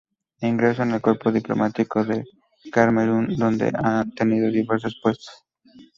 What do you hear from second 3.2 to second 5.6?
donde ha tenido diversos puestos.